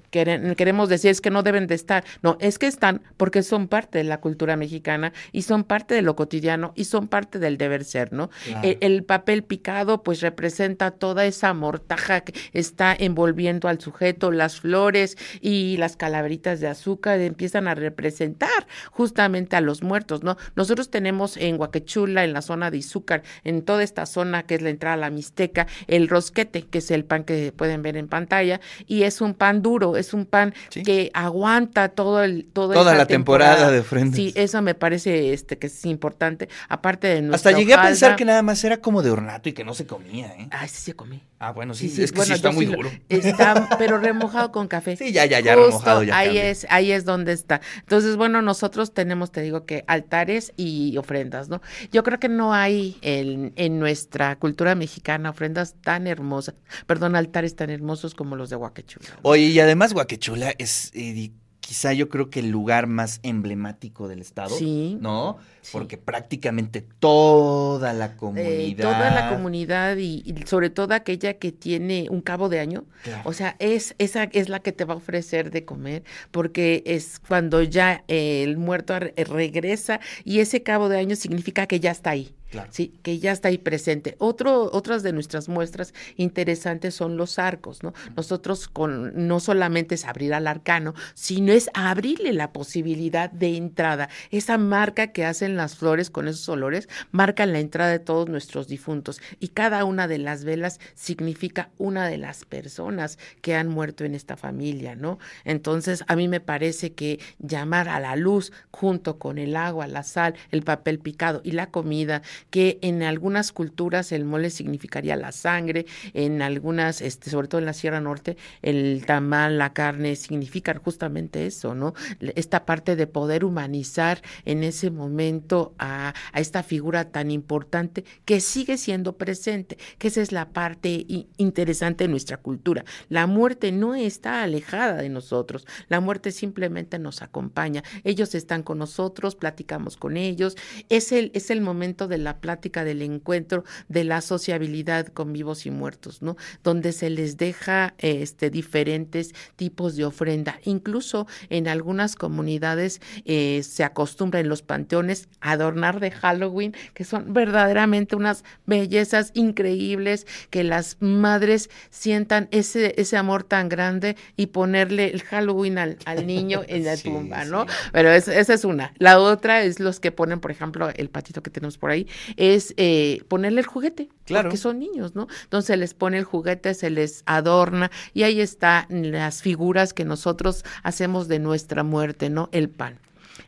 queremos 0.56 0.90
decir 0.90 1.12
es 1.12 1.22
que 1.22 1.30
no 1.30 1.44
deben 1.44 1.68
de 1.68 1.76
estar. 1.76 2.04
No, 2.22 2.38
es 2.40 2.58
que 2.58 2.68
están 2.68 3.02
porque 3.18 3.44
son 3.44 3.68
parte 3.68 4.00
de 4.00 4.04
la 4.06 4.20
cultura 4.20 4.56
mexicana 4.56 5.14
y 5.32 5.44
son 5.44 5.64
parte 5.64 5.94
de 5.94 6.02
lo 6.02 6.16
cotidiano 6.16 6.74
y 6.76 6.86
son 6.86 7.08
parte 7.08 7.40
del 7.40 7.58
deber 7.58 7.84
ser, 7.84 8.14
¿no? 8.14 8.30
E, 8.64 8.78
el, 8.82 9.04
papel 9.04 9.44
picado 9.44 10.02
pues 10.02 10.22
representa 10.22 10.92
toda 10.92 11.26
esa 11.26 11.54
mortaja 11.54 12.22
que 12.22 12.34
está 12.54 12.96
envolviendo 12.98 13.68
al 13.68 13.82
sujeto, 13.82 14.32
las 14.32 14.62
flores 14.62 15.18
y 15.42 15.76
las 15.78 15.98
calaveritas 15.98 16.62
de 16.62 16.68
azúcar 16.68 17.20
empiezan 17.20 17.68
a 17.68 17.76
representar 17.76 18.68
justamente 18.92 19.56
a 19.56 19.62
los 19.62 19.84
muertos, 19.84 20.24
¿no? 20.24 20.38
Nosotros 20.56 20.90
tenemos 20.90 21.36
en 21.38 21.60
Huaquechula, 21.60 22.24
en 22.24 22.34
la 22.34 22.42
zona 22.42 22.72
de 22.72 22.78
Izúcar, 22.78 23.24
en 23.44 23.64
toda 23.64 23.84
esta 23.84 24.06
zona 24.06 24.44
que 24.44 24.56
es 24.56 24.62
la 24.62 24.70
entrada 24.70 24.96
a 24.96 24.98
la 24.98 25.10
Mixteca, 25.10 25.68
el 25.88 26.08
rosquete, 26.08 26.64
que 26.64 26.80
es 26.80 26.92
el 26.92 27.06
pan 27.06 27.24
que 27.24 27.52
pueden 27.52 27.82
ver 27.82 27.98
en 27.98 28.08
pantalla, 28.08 28.60
y 28.88 29.04
es 29.04 29.22
un 29.22 29.34
pan 29.34 29.62
duro, 29.62 29.98
es 29.98 30.14
un 30.14 30.26
pan 30.26 30.54
que 30.84 31.12
aguanta 31.14 31.90
todo 31.90 32.24
el 32.24 32.46
todo 32.46 32.74
toda 32.74 32.96
la 32.96 33.06
temporada, 33.06 33.72
de 33.72 33.84
frente. 33.84 34.18
Sí, 34.18 34.34
eso 34.36 34.62
me 34.62 34.76
parece 34.76 35.34
este 35.34 35.58
que 35.58 35.68
es 35.68 35.86
importante, 35.86 36.50
aparte 36.70 37.08
de 37.08 37.22
nuestra 37.22 37.52
Hasta 37.52 37.60
llegué 37.60 37.74
a 37.74 37.82
pensar 37.82 38.16
que 38.16 38.26
nada 38.26 38.42
más 38.42 38.64
era 38.64 38.78
como 38.78 39.02
de 39.02 39.12
ornato 39.12 39.50
y 39.50 39.54
que 39.54 39.64
no 39.64 39.74
se 39.74 39.86
comía, 39.86 40.28
¿eh? 40.38 40.48
Ah, 40.52 40.68
sí 40.68 40.82
se 40.82 40.94
comí. 40.94 41.22
Ah, 41.40 41.52
bueno, 41.52 41.74
sí, 41.74 41.88
es 42.02 42.12
que 42.12 42.22
sí 42.22 42.32
está 42.34 42.52
muy 42.52 42.66
duro. 42.66 42.90
Está, 43.10 43.68
pero 43.78 43.98
remojado 43.98 44.52
con 44.52 44.70
café. 44.70 44.96
Sí, 44.96 45.12
ya, 45.12 45.26
ya, 45.26 45.42
ya 45.42 45.56
remojado 45.56 46.04
ya. 46.04 46.18
Ahí 46.18 46.38
es, 46.38 46.66
ahí 46.70 46.92
es 46.92 47.04
donde 47.04 47.34
está. 47.34 47.60
Entonces, 47.80 48.16
bueno, 48.16 48.42
nosotros 48.42 48.94
tenemos, 48.94 49.32
te 49.32 49.42
digo 49.42 49.66
que 49.66 49.84
altares 49.88 50.54
y 50.56 50.96
ofrendas, 50.98 51.50
¿no? 51.50 51.62
Yo 51.92 52.04
creo 52.04 52.20
que 52.20 52.30
no 52.30 52.54
hay 52.54 52.98
en, 53.20 53.80
nuestra 53.80 54.38
cultura 54.38 54.76
mexicana 54.76 55.30
ofrendas 55.30 55.76
tan 55.82 56.08
hermosas, 56.08 56.56
perdón, 56.88 57.16
altares 57.16 57.56
tan 57.56 57.70
hermosos 57.70 58.16
como 58.16 58.36
los 58.36 58.50
de 58.50 58.56
Huaquechula. 58.56 59.08
Oye, 59.22 59.44
y 59.44 59.60
además 59.60 59.94
Huaquechula 59.94 60.54
es 60.58 60.92
eh, 60.94 61.32
quizá 61.64 61.94
yo 61.94 62.10
creo 62.10 62.30
que 62.30 62.42
el 62.42 62.50
lugar 62.50 62.88
más 62.88 63.20
emblemático 63.24 64.08
del 64.08 64.20
estado, 64.20 64.56
sí, 64.56 64.98
¿no? 65.00 65.38
Porque 65.72 65.98
prácticamente 65.98 66.82
toda 66.82 67.94
la 67.94 68.18
comunidad. 68.18 68.52
Eh, 68.52 68.76
toda 68.76 69.12
la 69.12 69.30
comunidad 69.30 69.96
y, 69.98 70.24
sobre 70.46 70.70
todo 70.70 70.94
aquella 70.94 71.36
que 71.36 71.54
tiene 71.54 72.08
un 72.10 72.22
cabo 72.22 72.50
de 72.50 72.60
año, 72.60 72.84
o 73.24 73.32
sea, 73.32 73.56
es 73.60 73.96
esa 73.98 74.26
es 74.26 74.50
la 74.50 74.60
que 74.60 74.74
te 74.74 74.84
va 74.84 74.94
a 74.94 74.98
ofrecer 74.98 75.52
de 75.52 75.64
comer, 75.64 76.04
porque 76.32 76.84
es 76.86 77.20
cuando 77.26 77.64
ya 77.64 78.04
el 78.08 78.58
muerto 78.58 79.00
regresa 79.00 80.02
y 80.26 80.40
ese 80.40 80.64
cabo 80.64 80.90
de 80.90 81.00
año 81.00 81.16
significa 81.16 81.66
que 81.66 81.80
ya 81.80 81.92
está 81.92 82.12
ahí 82.12 82.36
sí, 82.70 82.94
que 83.02 83.20
ya 83.20 83.32
está 83.32 83.50
ahí 83.50 83.58
presente. 83.58 84.16
Otro, 84.20 84.70
otras 84.72 85.04
de 85.04 85.14
nuestras 85.14 85.50
muestras 85.50 85.94
interesantes 86.18 86.96
son 86.96 87.18
los 87.18 87.40
arcos, 87.40 87.84
¿no? 87.84 87.94
Nosotros 88.16 88.68
con 88.68 89.28
no 89.28 89.40
solamente 89.40 89.96
es 89.96 90.06
abrir 90.06 90.34
al 90.34 90.48
arcano, 90.48 90.94
sino 91.14 91.52
es 91.52 91.70
abrirle 91.74 92.34
la 92.34 92.52
posibilidad 92.54 93.32
de 93.32 93.58
entrada. 93.58 94.10
Esa 94.32 94.58
marca 94.58 95.12
que 95.12 95.26
hacen 95.26 95.56
las 95.56 95.76
flores 95.76 96.10
con 96.10 96.28
esos 96.28 96.48
olores 96.50 96.90
marcan 97.12 97.54
la 97.54 97.60
entrada 97.60 97.92
de 97.92 98.00
todos 98.00 98.30
nuestros 98.30 98.68
difuntos 98.68 99.22
y 99.40 99.50
cada 99.50 99.86
una 99.86 100.08
de 100.08 100.18
las 100.18 100.44
velas 100.44 100.80
significa 100.96 101.70
una 101.78 102.08
de 102.08 102.18
las 102.18 102.46
personas 102.46 103.18
que 103.42 103.56
han 103.56 103.68
muerto 103.68 104.06
en 104.06 104.16
esta 104.16 104.38
familia, 104.38 104.96
¿no? 104.96 105.20
Entonces, 105.44 106.04
a 106.08 106.16
mí 106.16 106.28
me 106.28 106.40
parece 106.40 106.94
que 106.94 107.20
llamar 107.40 107.90
a 107.90 108.00
la 108.00 108.16
luz 108.16 108.52
junto 108.72 109.20
con 109.20 109.38
el 109.38 109.56
agua, 109.56 109.88
la 109.88 110.04
sal, 110.04 110.36
el 110.52 110.64
papel 110.64 111.00
picado 111.00 111.42
y 111.44 111.52
la 111.52 111.68
comida, 111.68 112.22
que 112.50 112.80
en 112.82 113.04
algunas 113.04 113.52
culturas 113.52 114.12
el 114.12 114.26
mole 114.26 114.50
significaría 114.50 115.16
la 115.16 115.32
sangre, 115.32 115.86
en 116.14 116.42
algunas, 116.42 117.02
este, 117.02 117.30
sobre 117.30 117.48
todo 117.48 117.60
en 117.60 117.66
la 117.66 117.74
Sierra 117.74 118.02
Norte, 118.02 118.38
el 118.62 119.04
tamal, 119.06 119.58
la 119.58 119.74
carne, 119.74 120.16
significan 120.16 120.80
justamente 120.80 121.46
eso, 121.46 121.76
¿no? 121.76 121.94
Esta 122.20 122.66
parte 122.66 122.96
de 122.96 123.08
poder 123.08 123.46
humanizar 123.46 124.22
en 124.46 124.64
ese 124.64 124.92
momento 124.92 125.74
a, 125.78 126.14
a 126.32 126.40
esta 126.40 126.64
figura 126.64 127.12
tan 127.12 127.32
importante 127.32 128.04
que 128.26 128.40
sigue 128.40 128.78
siendo 128.78 129.18
presente, 129.18 129.78
que 129.98 130.08
esa 130.08 130.22
es 130.22 130.32
la 130.32 130.50
parte 130.50 131.06
interesante 131.38 132.06
de 132.06 132.10
nuestra 132.10 132.38
cultura. 132.38 132.86
La 133.10 133.28
muerte 133.28 133.72
no 133.72 133.96
está 133.96 134.44
alejada 134.44 134.96
de 134.96 135.10
nosotros, 135.10 135.66
la 135.90 136.00
muerte 136.00 136.32
simplemente 136.32 137.00
nos 137.00 137.22
acompaña. 137.22 137.84
Ellos 138.04 138.36
están 138.36 138.64
con 138.64 138.78
nosotros, 138.80 139.36
platicamos 139.36 139.98
con 139.98 140.18
ellos. 140.18 140.56
Es 140.90 141.12
el, 141.12 141.32
es 141.34 141.50
el 141.50 141.62
momento 141.62 142.08
de 142.08 142.18
la 142.18 142.33
plática, 142.38 142.84
del 142.84 143.02
encuentro, 143.02 143.64
de 143.88 144.04
la 144.04 144.22
sociabilidad 144.22 145.08
con 145.08 145.34
vivos 145.34 145.66
y 145.66 145.72
muertos, 145.72 146.22
¿no? 146.22 146.36
Donde 146.64 146.92
se 146.92 147.10
les 147.10 147.38
deja 147.38 147.94
este, 147.98 148.50
diferentes 148.50 149.34
tipos 149.56 149.96
de 149.96 150.06
ofrenda. 150.06 150.60
Incluso 150.64 151.28
en 151.50 151.68
algunas 151.68 152.16
comunidades 152.16 153.02
eh, 153.26 153.62
se 153.64 153.84
acostumbra 153.84 154.40
en 154.40 154.50
los 154.50 154.62
panteones 154.62 155.30
adornar 155.42 156.00
de 156.00 156.12
Halloween, 156.12 156.76
que 156.94 157.04
son 157.04 157.34
verdaderamente 157.34 158.16
unas 158.16 158.44
bellezas 158.66 159.32
increíbles, 159.34 160.28
que 160.50 160.64
las 160.64 160.98
madres 161.00 161.70
sientan 161.90 162.48
ese, 162.52 162.94
ese 162.98 163.18
amor 163.18 163.44
tan 163.44 163.70
grande 163.70 164.16
y 164.36 164.48
ponerle 164.48 165.12
el 165.12 165.22
Halloween 165.22 165.78
al, 165.78 165.98
niño 166.26 166.62
en 166.68 166.86
la 166.86 166.98
tumba, 167.04 167.46
¿no? 167.46 167.66
Pero 167.92 168.12
esa 168.12 168.54
es 168.54 168.66
una. 168.66 168.94
La 168.98 169.20
otra 169.20 169.64
es 169.64 169.80
los 169.80 170.00
que 170.00 170.12
ponen, 170.12 170.40
por 170.40 170.52
ejemplo, 170.52 170.90
el 170.96 171.10
patito 171.10 171.44
que 171.44 171.50
tenemos 171.50 171.78
por 171.78 171.92
ahí, 171.92 172.08
es 172.38 172.74
eh, 172.78 173.22
ponerle 173.28 173.62
el 173.62 173.68
juguete. 173.68 174.10
Claro. 174.26 174.50
Porque 174.50 174.58
son 174.58 174.80
niños, 174.80 175.16
¿no? 175.16 175.28
Entonces 175.44 175.68
se 175.68 175.78
les 175.78 175.94
pone 175.94 176.18
el 176.18 176.24
juguete, 176.24 176.74
se 176.74 176.90
les 176.90 177.24
adorna 177.26 177.92
y 178.14 178.24
ahí 178.24 178.40
están 178.40 178.86
las 178.90 179.42
figuras 179.42 179.94
que 179.94 180.06
nosotros 180.06 180.64
hacemos 180.84 181.28
de 181.28 181.40
nuestra 181.40 181.84
muerte, 181.84 182.30
¿no? 182.30 182.50
El 182.52 182.70
pan 182.70 183.00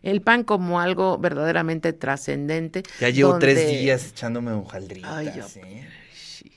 el 0.02 0.22
pan 0.22 0.44
como 0.44 0.80
algo 0.80 1.18
verdaderamente 1.18 1.92
trascendente. 1.92 2.84
Ya 3.00 3.10
llevo 3.10 3.40
tres 3.40 3.68
días 3.68 4.10
echándome 4.12 4.52
hojaldritas. 4.52 5.12
Ay, 5.12 5.32
yo... 5.36 5.44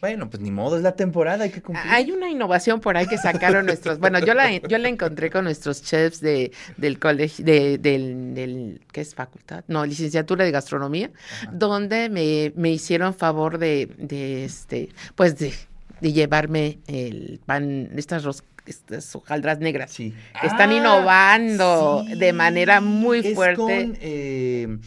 Bueno, 0.00 0.30
pues 0.30 0.42
ni 0.42 0.50
modo, 0.50 0.76
es 0.76 0.82
la 0.82 0.96
temporada, 0.96 1.44
hay 1.44 1.50
que 1.50 1.62
cumplir. 1.62 1.92
Hay 1.92 2.10
una 2.10 2.28
innovación 2.28 2.80
por 2.80 2.96
ahí 2.96 3.06
que 3.06 3.18
sacaron 3.18 3.66
nuestros, 3.66 3.98
bueno, 3.98 4.18
yo 4.18 4.34
la, 4.34 4.56
yo 4.56 4.78
la 4.78 4.88
encontré 4.88 5.30
con 5.30 5.44
nuestros 5.44 5.82
chefs 5.82 6.20
de, 6.20 6.52
del 6.76 6.98
colegio, 6.98 7.44
de, 7.44 7.78
del, 7.78 8.34
del, 8.34 8.80
¿qué 8.92 9.00
es 9.00 9.14
facultad? 9.14 9.64
No, 9.68 9.84
licenciatura 9.84 10.44
de 10.44 10.50
gastronomía, 10.50 11.10
donde 11.52 12.08
me, 12.08 12.52
me 12.56 12.70
hicieron 12.70 13.14
favor 13.14 13.58
de, 13.58 13.86
de 13.98 14.44
este, 14.44 14.88
pues 15.14 15.38
de, 15.38 15.52
de 16.00 16.12
llevarme 16.12 16.78
el 16.86 17.40
pan, 17.44 17.90
estas 17.96 18.24
roscas 18.24 18.48
estas 18.68 19.16
hojaldras 19.16 19.60
negras. 19.60 19.90
Sí. 19.90 20.14
Están 20.42 20.70
ah, 20.70 20.74
innovando 20.74 22.04
de 22.16 22.32
manera 22.32 22.80
muy 22.80 23.20
es 23.20 23.34
fuerte. 23.34 23.56
Con, 23.56 23.96
eh, 24.00 24.78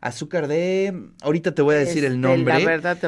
azúcar 0.00 0.48
de. 0.48 1.10
Ahorita 1.22 1.54
te 1.54 1.62
voy 1.62 1.76
a 1.76 1.78
decir 1.78 2.04
el 2.04 2.20
nombre. 2.20 2.58
La 2.58 2.64
verdad, 2.64 2.98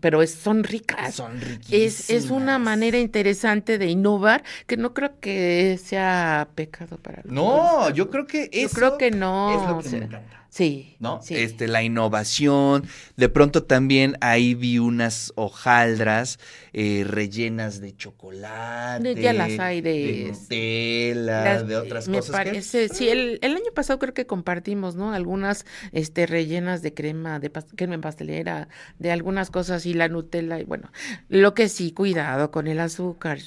pero 0.00 0.22
es, 0.22 0.34
son 0.34 0.64
ricas. 0.64 1.14
Son 1.14 1.40
riquísimas. 1.40 1.70
Es, 1.70 2.10
es 2.10 2.30
una 2.30 2.58
manera 2.58 2.98
interesante 2.98 3.78
de 3.78 3.86
innovar 3.86 4.44
que 4.66 4.76
no 4.76 4.94
creo 4.94 5.18
que 5.20 5.78
sea 5.82 6.48
pecado 6.54 6.98
para. 6.98 7.22
No, 7.24 7.90
yo 7.90 8.10
creo 8.10 8.26
que 8.26 8.50
eso. 8.52 8.68
Yo 8.68 8.74
creo 8.74 8.98
que 8.98 9.10
no. 9.10 9.62
Es 9.62 9.68
lo 9.68 9.78
que 9.80 9.98
me 9.98 10.04
encanta. 10.06 10.43
Sí. 10.54 10.94
¿No? 11.00 11.18
Este, 11.30 11.66
la 11.66 11.82
innovación. 11.82 12.86
De 13.16 13.28
pronto 13.28 13.64
también 13.64 14.16
ahí 14.20 14.54
vi 14.54 14.78
unas 14.78 15.32
hojaldras 15.34 16.38
eh, 16.72 17.02
rellenas 17.04 17.80
de 17.80 17.96
chocolate. 17.96 19.16
Ya 19.16 19.32
las 19.32 19.58
hay 19.58 19.80
de. 19.80 19.90
De 19.90 20.32
Nutella, 20.32 21.62
de 21.64 21.76
otras 21.76 22.06
me 22.06 22.18
cosas. 22.18 22.30
Me 22.30 22.44
parece, 22.44 22.88
sí, 22.88 23.08
el, 23.08 23.40
el, 23.42 23.56
año 23.56 23.72
pasado 23.74 23.98
creo 23.98 24.14
que 24.14 24.28
compartimos, 24.28 24.94
¿no? 24.94 25.12
Algunas 25.12 25.66
este, 25.90 26.24
rellenas 26.24 26.82
de 26.82 26.94
crema, 26.94 27.40
de 27.40 27.50
crema 27.50 27.94
en 27.94 28.00
pastelera, 28.00 28.68
de 29.00 29.10
algunas 29.10 29.50
cosas 29.50 29.84
y 29.86 29.94
la 29.94 30.06
Nutella. 30.06 30.60
Y 30.60 30.64
bueno, 30.64 30.92
lo 31.28 31.52
que 31.54 31.68
sí, 31.68 31.90
cuidado 31.90 32.52
con 32.52 32.68
el 32.68 32.78
azúcar. 32.78 33.40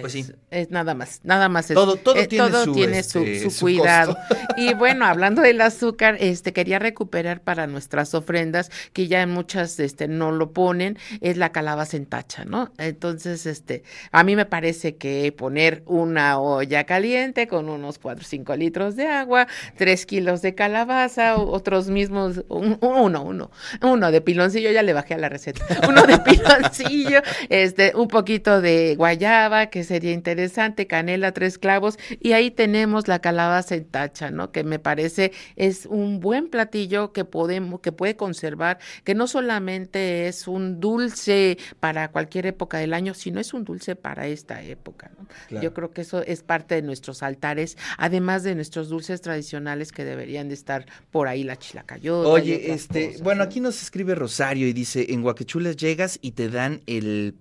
Pues 0.00 0.12
sí. 0.12 0.26
Es, 0.50 0.70
nada 0.70 0.94
más, 0.94 1.20
nada 1.22 1.48
más. 1.48 1.70
Es, 1.70 1.74
todo 1.74 1.96
todo 1.96 2.14
tiene, 2.26 3.02
su, 3.02 3.20
este, 3.20 3.60
cuidado. 3.60 4.16
y 4.56 4.74
bueno, 4.74 5.06
hablando 5.06 5.42
del 5.42 5.60
azúcar, 5.60 6.16
este 6.20 6.52
quería 6.52 6.78
recuperar 6.78 7.40
para 7.40 7.66
nuestras 7.66 8.14
ofrendas, 8.14 8.70
que 8.92 9.06
ya 9.06 9.22
en 9.22 9.30
muchas 9.30 9.78
este, 9.78 10.08
no 10.08 10.32
lo 10.32 10.52
ponen, 10.52 10.98
es 11.20 11.36
la 11.36 11.52
calabaza 11.52 11.96
en 11.96 12.06
tacha, 12.06 12.44
¿no? 12.44 12.72
Entonces, 12.78 13.46
este, 13.46 13.84
a 14.10 14.24
mí 14.24 14.34
me 14.36 14.46
parece 14.46 14.96
que 14.96 15.32
poner 15.32 15.82
una 15.86 16.40
olla 16.40 16.84
caliente 16.84 17.46
con 17.46 17.68
unos 17.68 17.98
4 17.98 18.22
o 18.22 18.28
5 18.28 18.56
litros 18.56 18.96
de 18.96 19.06
agua, 19.06 19.46
3 19.76 20.06
kilos 20.06 20.42
de 20.42 20.54
calabaza, 20.54 21.36
otros 21.36 21.88
mismos, 21.88 22.44
uno, 22.48 23.22
uno, 23.22 23.50
uno 23.80 24.10
de 24.10 24.20
piloncillo, 24.20 24.70
ya 24.70 24.82
le 24.82 24.92
bajé 24.92 25.14
a 25.14 25.18
la 25.18 25.28
receta, 25.28 25.64
uno 25.88 26.02
de 26.02 26.18
piloncillo, 26.24 27.20
este, 27.48 27.92
un 27.94 28.08
poquito 28.08 28.60
de 28.60 28.94
guayaba, 28.96 29.66
que 29.66 29.83
sería 29.84 30.12
interesante, 30.12 30.86
canela, 30.86 31.32
tres 31.32 31.58
clavos, 31.58 31.98
y 32.20 32.32
ahí 32.32 32.50
tenemos 32.50 33.08
la 33.08 33.20
calabaza 33.20 33.74
en 33.74 33.84
tacha, 33.84 34.30
¿no? 34.30 34.52
Que 34.52 34.64
me 34.64 34.78
parece 34.78 35.32
es 35.56 35.86
un 35.86 36.20
buen 36.20 36.48
platillo 36.48 37.12
que 37.12 37.24
podemos, 37.24 37.80
que 37.80 37.92
puede 37.92 38.16
conservar, 38.16 38.78
que 39.04 39.14
no 39.14 39.26
solamente 39.26 40.28
es 40.28 40.48
un 40.48 40.80
dulce 40.80 41.58
para 41.80 42.10
cualquier 42.10 42.46
época 42.46 42.78
del 42.78 42.94
año, 42.94 43.14
sino 43.14 43.40
es 43.40 43.54
un 43.54 43.64
dulce 43.64 43.96
para 43.96 44.26
esta 44.26 44.62
época, 44.62 45.10
¿no? 45.18 45.60
Yo 45.60 45.72
creo 45.72 45.90
que 45.92 46.02
eso 46.02 46.22
es 46.22 46.42
parte 46.42 46.74
de 46.74 46.82
nuestros 46.82 47.22
altares, 47.22 47.76
además 47.98 48.42
de 48.42 48.54
nuestros 48.54 48.88
dulces 48.88 49.20
tradicionales 49.20 49.92
que 49.92 50.04
deberían 50.04 50.48
de 50.48 50.54
estar 50.54 50.86
por 51.10 51.28
ahí, 51.28 51.44
la 51.44 51.56
chilacayota. 51.56 52.28
Oye, 52.28 52.72
este, 52.72 53.16
bueno, 53.22 53.42
aquí 53.42 53.60
nos 53.60 53.82
escribe 53.82 54.14
Rosario 54.14 54.66
y 54.66 54.72
dice, 54.72 55.06
en 55.10 55.22
Huaquechulas 55.22 55.76
llegas 55.76 56.18
y 56.20 56.32
te 56.32 56.48
dan 56.48 56.82
el 56.86 57.34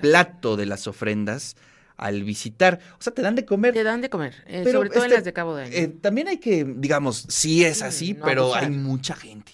plato 0.00 0.56
de 0.56 0.66
las 0.66 0.86
ofrendas 0.86 1.56
al 1.96 2.24
visitar. 2.24 2.80
O 2.98 3.02
sea, 3.02 3.12
te 3.12 3.22
dan 3.22 3.34
de 3.34 3.44
comer. 3.44 3.74
Te 3.74 3.84
dan 3.84 4.00
de 4.00 4.10
comer, 4.10 4.34
eh, 4.46 4.64
sobre 4.70 4.88
todo 4.90 5.00
en 5.00 5.04
este, 5.04 5.14
las 5.16 5.24
de 5.24 5.32
Cabo 5.32 5.54
de 5.54 5.64
Año. 5.64 5.72
Eh, 5.72 5.88
también 5.88 6.28
hay 6.28 6.38
que, 6.38 6.64
digamos, 6.64 7.26
sí 7.28 7.64
es 7.64 7.82
así, 7.82 8.14
pero 8.14 8.54
hay 8.54 8.70
mucha 8.70 9.14
gente. 9.14 9.52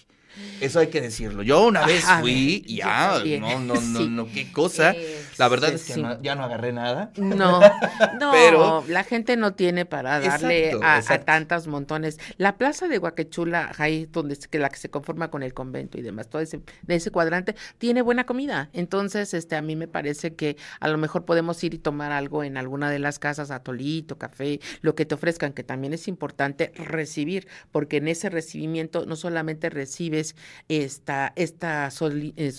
Eso 0.61 0.79
hay 0.79 0.87
que 0.87 1.01
decirlo. 1.01 1.43
Yo 1.43 1.65
una 1.65 1.85
vez 1.85 2.03
fui 2.19 2.63
y 2.65 2.77
ya, 2.77 3.21
no, 3.39 3.59
no, 3.59 3.81
no, 3.81 3.99
no, 4.09 4.31
qué 4.31 4.51
cosa. 4.51 4.93
La 5.39 5.47
verdad 5.47 5.73
es 5.73 5.85
que 5.85 6.17
ya 6.21 6.35
no 6.35 6.43
agarré 6.43 6.73
nada. 6.73 7.11
No, 7.15 7.59
no, 8.19 8.31
pero 8.31 8.83
la 8.87 9.03
gente 9.03 9.37
no 9.37 9.53
tiene 9.53 9.85
para 9.85 10.19
darle 10.19 10.77
a, 10.83 11.01
tantas 11.19 11.67
montones. 11.67 12.19
La 12.37 12.57
plaza 12.57 12.87
de 12.87 12.97
Guaquechula, 12.97 13.71
ahí 13.77 14.05
donde 14.05 14.37
que 14.37 14.59
la 14.59 14.69
que 14.69 14.77
se 14.77 14.89
conforma 14.89 15.31
con 15.31 15.43
el 15.43 15.53
convento 15.53 15.97
y 15.97 16.01
demás, 16.01 16.29
todo 16.29 16.41
ese, 16.41 16.61
de 16.83 16.95
ese 16.95 17.11
cuadrante, 17.11 17.55
tiene 17.77 18.01
buena 18.01 18.25
comida. 18.25 18.69
Entonces, 18.73 19.33
este, 19.33 19.55
a 19.55 19.61
mí 19.61 19.75
me 19.75 19.87
parece 19.87 20.35
que 20.35 20.57
a 20.79 20.87
lo 20.87 20.97
mejor 20.97 21.25
podemos 21.25 21.63
ir 21.63 21.73
y 21.73 21.79
tomar 21.79 22.11
algo 22.11 22.43
en 22.43 22.57
alguna 22.57 22.89
de 22.89 22.99
las 22.99 23.19
casas, 23.19 23.51
atolito, 23.51 24.17
café, 24.17 24.59
lo 24.81 24.95
que 24.95 25.05
te 25.05 25.15
ofrezcan, 25.15 25.53
que 25.53 25.63
también 25.63 25.93
es 25.93 26.07
importante 26.07 26.71
recibir, 26.75 27.47
porque 27.71 27.97
en 27.97 28.07
ese 28.07 28.29
recibimiento 28.29 29.05
no 29.05 29.15
solamente 29.15 29.69
recibes 29.69 30.35
esta, 30.67 31.33
esta 31.35 31.89
eh, 32.35 32.51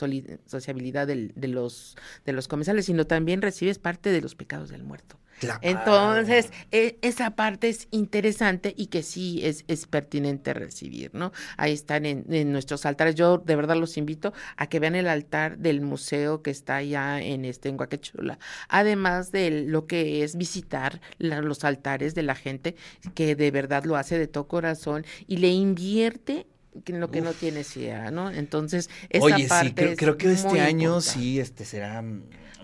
sociabilidad 0.46 1.06
de, 1.06 1.48
los, 1.48 1.96
de 2.24 2.32
los 2.32 2.48
sino 2.82 3.06
también 3.06 3.42
recibes 3.42 3.78
parte 3.78 4.10
de 4.10 4.20
los 4.20 4.34
pecados 4.34 4.70
del 4.70 4.84
muerto. 4.84 5.20
Entonces, 5.62 6.50
e, 6.70 6.98
esa 7.02 7.30
parte 7.30 7.68
es 7.68 7.88
interesante 7.90 8.74
y 8.76 8.86
que 8.86 9.02
sí 9.02 9.40
es, 9.42 9.64
es 9.68 9.86
pertinente 9.86 10.54
recibir, 10.54 11.14
¿no? 11.14 11.32
Ahí 11.56 11.72
están 11.72 12.06
en, 12.06 12.52
nuestros 12.52 12.86
altares. 12.86 13.14
Yo 13.14 13.38
de 13.38 13.56
verdad 13.56 13.76
los 13.76 13.96
invito 13.96 14.32
a 14.56 14.68
que 14.68 14.80
vean 14.80 14.94
el 14.94 15.08
altar 15.08 15.58
del 15.58 15.80
museo 15.80 16.42
que 16.42 16.50
está 16.50 16.76
allá 16.76 17.20
en 17.20 17.44
este 17.44 17.68
en 17.68 17.76
Guaquechula. 17.76 18.38
Además 18.68 19.32
de 19.32 19.50
lo 19.66 19.86
que 19.86 20.24
es 20.24 20.36
visitar 20.36 21.00
los 21.18 21.64
altares 21.64 22.14
de 22.14 22.22
la 22.22 22.34
gente 22.34 22.76
que 23.14 23.36
de 23.36 23.50
verdad 23.50 23.84
lo 23.84 23.96
hace 23.96 24.18
de 24.18 24.26
todo 24.26 24.48
corazón 24.48 25.04
y 25.26 25.38
le 25.38 25.48
invierte 25.48 26.46
que 26.84 26.92
lo 26.92 27.10
que 27.10 27.20
no 27.20 27.32
tiene 27.32 27.64
CIA, 27.64 28.12
¿no? 28.12 28.30
Entonces, 28.30 28.90
esa 29.08 29.24
Oye, 29.24 29.48
sí, 29.48 29.72
creo, 29.72 29.96
creo 29.96 30.16
que 30.16 30.32
este 30.32 30.60
año 30.60 30.96
importante. 30.96 31.20
sí, 31.20 31.40
este 31.40 31.64
será 31.64 32.02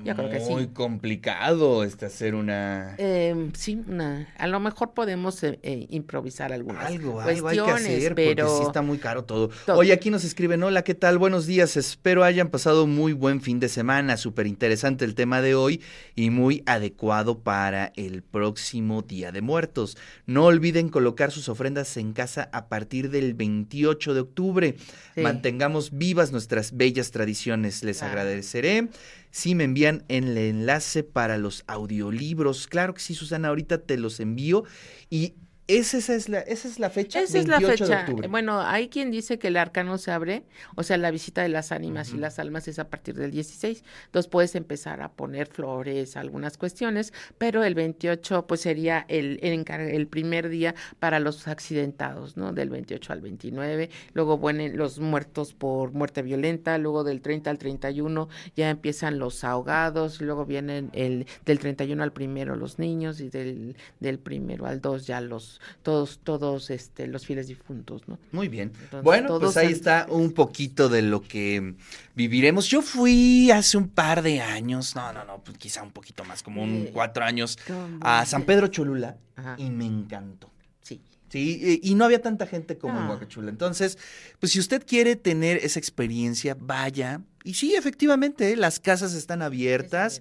Yo 0.04 0.14
creo 0.14 0.30
que 0.30 0.40
sí. 0.40 0.52
muy 0.52 0.68
complicado 0.68 1.84
este 1.84 2.06
hacer 2.06 2.34
una 2.34 2.94
Eh, 2.98 3.50
sí, 3.54 3.82
una, 3.86 4.28
a 4.36 4.46
lo 4.46 4.60
mejor 4.60 4.92
podemos 4.94 5.42
eh, 5.42 5.58
eh, 5.62 5.86
improvisar 5.90 6.52
algunas 6.52 6.86
algo, 6.86 7.20
algo 7.20 7.48
hay 7.48 7.56
que 7.58 7.70
hacer 7.70 8.14
pero 8.14 8.46
porque 8.46 8.58
sí 8.58 8.66
está 8.66 8.82
muy 8.82 8.98
caro 8.98 9.24
todo. 9.24 9.50
todo. 9.64 9.78
Oye, 9.78 9.92
aquí 9.92 10.10
nos 10.10 10.24
escriben, 10.24 10.62
hola, 10.62 10.82
¿qué 10.82 10.94
tal? 10.94 11.18
Buenos 11.18 11.46
días, 11.46 11.76
espero 11.76 12.24
hayan 12.24 12.48
pasado 12.48 12.86
muy 12.86 13.12
buen 13.12 13.40
fin 13.40 13.60
de 13.60 13.68
semana, 13.68 14.16
súper 14.16 14.46
interesante 14.46 15.04
el 15.04 15.14
tema 15.14 15.40
de 15.40 15.54
hoy 15.54 15.80
y 16.14 16.30
muy 16.30 16.62
adecuado 16.66 17.40
para 17.40 17.92
el 17.96 18.22
próximo 18.22 19.02
Día 19.02 19.32
de 19.32 19.40
Muertos. 19.40 19.96
No 20.26 20.44
olviden 20.44 20.88
colocar 20.88 21.30
sus 21.30 21.48
ofrendas 21.48 21.96
en 21.96 22.12
casa 22.12 22.48
a 22.52 22.68
partir 22.68 23.10
del 23.10 23.34
28 23.34 24.14
de 24.14 24.20
octubre. 24.20 24.76
Sí. 25.14 25.20
Mantengamos 25.20 25.96
vivas 25.96 26.32
nuestras 26.32 26.76
bellas 26.76 27.10
tradiciones. 27.10 27.82
Les 27.82 28.02
agradeceré 28.02 28.88
si 29.36 29.54
me 29.54 29.64
envían 29.64 30.02
el 30.08 30.34
enlace 30.38 31.04
para 31.04 31.36
los 31.36 31.62
audiolibros. 31.66 32.66
Claro 32.68 32.94
que 32.94 33.02
sí, 33.02 33.14
Susana, 33.14 33.48
ahorita 33.48 33.82
te 33.82 33.98
los 33.98 34.18
envío. 34.18 34.64
Y 35.10 35.34
esa, 35.68 36.14
es, 36.14 36.28
la, 36.28 36.40
esa 36.40 36.68
es 36.68 36.78
la 36.78 36.90
fecha. 36.90 37.20
Esa 37.20 37.38
es 37.38 37.48
la 37.48 37.58
28 37.58 37.84
de 37.84 37.90
fecha. 37.90 38.00
octubre. 38.02 38.28
Bueno, 38.28 38.60
hay 38.60 38.88
quien 38.88 39.10
dice 39.10 39.38
que 39.38 39.48
el 39.48 39.56
arcano 39.56 39.98
se 39.98 40.12
abre, 40.12 40.44
o 40.76 40.82
sea, 40.82 40.96
la 40.96 41.10
visita 41.10 41.42
de 41.42 41.48
las 41.48 41.72
ánimas 41.72 42.12
y 42.12 42.18
las 42.18 42.38
almas 42.38 42.68
es 42.68 42.78
a 42.78 42.88
partir 42.88 43.16
del 43.16 43.32
16. 43.32 43.82
Entonces 44.06 44.30
puedes 44.30 44.54
empezar 44.54 45.02
a 45.02 45.12
poner 45.12 45.48
flores, 45.48 46.16
algunas 46.16 46.56
cuestiones, 46.56 47.12
pero 47.38 47.64
el 47.64 47.74
28 47.74 48.46
pues 48.46 48.60
sería 48.60 49.04
el, 49.08 49.40
el, 49.42 50.06
primer 50.06 50.48
día 50.48 50.74
para 51.00 51.18
los 51.18 51.48
accidentados, 51.48 52.36
¿no? 52.36 52.52
Del 52.52 52.70
28 52.70 53.12
al 53.12 53.20
29. 53.20 53.90
Luego 54.12 54.38
vienen 54.38 54.76
los 54.76 55.00
muertos 55.00 55.52
por 55.52 55.92
muerte 55.92 56.22
violenta, 56.22 56.78
luego 56.78 57.02
del 57.02 57.20
30 57.20 57.50
al 57.50 57.58
31 57.58 58.28
ya 58.54 58.70
empiezan 58.70 59.18
los 59.18 59.42
ahogados, 59.42 60.20
luego 60.20 60.46
vienen 60.46 60.90
el 60.92 61.26
del 61.44 61.58
31 61.58 62.02
al 62.02 62.12
primero 62.12 62.54
los 62.54 62.78
niños 62.78 63.20
y 63.20 63.30
del, 63.30 63.76
del 63.98 64.18
primero 64.18 64.66
al 64.66 64.80
2 64.80 65.06
ya 65.06 65.20
los 65.20 65.55
todos 65.82 66.20
todos 66.22 66.70
este 66.70 67.06
los 67.06 67.26
fieles 67.26 67.48
difuntos, 67.48 68.06
¿no? 68.08 68.18
Muy 68.32 68.48
bien. 68.48 68.72
Entonces, 68.82 69.02
bueno, 69.02 69.38
pues 69.40 69.56
ahí 69.56 69.72
está 69.72 70.06
un 70.08 70.32
poquito 70.32 70.88
de 70.88 71.02
lo 71.02 71.22
que 71.22 71.74
viviremos. 72.14 72.66
Yo 72.68 72.82
fui 72.82 73.50
hace 73.50 73.76
un 73.76 73.88
par 73.88 74.22
de 74.22 74.40
años, 74.40 74.94
no, 74.94 75.12
no, 75.12 75.24
no, 75.24 75.42
pues 75.44 75.58
quizá 75.58 75.82
un 75.82 75.92
poquito 75.92 76.24
más, 76.24 76.42
como 76.42 76.62
un 76.62 76.86
cuatro 76.92 77.24
años, 77.24 77.58
a 78.00 78.24
San 78.26 78.42
Pedro 78.44 78.68
Cholula 78.68 79.16
Ajá. 79.36 79.56
y 79.58 79.70
me 79.70 79.86
encantó. 79.86 80.50
Sí. 80.82 81.00
Sí, 81.28 81.80
y 81.82 81.94
no 81.96 82.04
había 82.04 82.22
tanta 82.22 82.46
gente 82.46 82.78
como 82.78 82.98
en 82.98 83.04
Ah. 83.04 83.10
Huacachula. 83.10 83.50
Entonces, 83.50 83.98
pues 84.38 84.52
si 84.52 84.60
usted 84.60 84.84
quiere 84.86 85.16
tener 85.16 85.56
esa 85.58 85.78
experiencia, 85.80 86.56
vaya. 86.58 87.20
Y 87.42 87.54
sí, 87.54 87.74
efectivamente, 87.74 88.52
eh, 88.52 88.56
las 88.56 88.78
casas 88.80 89.12
están 89.14 89.42
abiertas, 89.42 90.20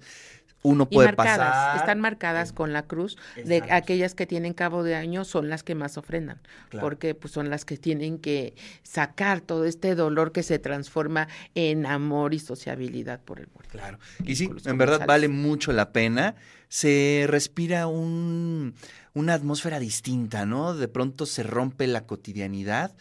uno 0.66 0.86
Y 0.90 0.94
puede 0.94 1.08
marcadas, 1.08 1.38
pasar. 1.38 1.76
están 1.76 2.00
marcadas 2.00 2.52
con 2.52 2.72
la 2.72 2.82
cruz 2.86 3.16
de 3.44 3.62
aquellas 3.70 4.14
que 4.14 4.26
tienen 4.26 4.52
cabo 4.54 4.82
de 4.82 4.94
año 4.94 5.24
son 5.24 5.48
las 5.48 5.62
que 5.62 5.74
más 5.74 5.96
ofrendan, 5.96 6.40
Claro. 6.70 6.86
porque 6.86 7.14
pues 7.14 7.32
son 7.32 7.50
las 7.50 7.64
que 7.64 7.76
tienen 7.76 8.18
que 8.18 8.54
sacar 8.82 9.40
todo 9.40 9.64
este 9.64 9.94
dolor 9.94 10.32
que 10.32 10.42
se 10.42 10.58
transforma 10.58 11.28
en 11.54 11.86
amor 11.86 12.34
y 12.34 12.38
sociabilidad 12.38 13.20
por 13.20 13.38
el 13.40 13.48
muerto. 13.54 13.70
Claro. 13.78 13.98
Y 14.24 14.36
sí, 14.36 14.50
en 14.64 14.78
verdad 14.78 15.06
vale 15.06 15.28
mucho 15.28 15.72
la 15.72 15.92
pena. 15.92 16.34
Se 16.68 17.26
respira 17.28 17.86
un, 17.86 18.74
una 19.14 19.34
atmósfera 19.34 19.78
distinta, 19.78 20.46
¿no? 20.46 20.74
De 20.74 20.88
pronto 20.88 21.24
se 21.26 21.42
rompe 21.44 21.86
la 21.86 22.06
cotidianidad 22.06 22.94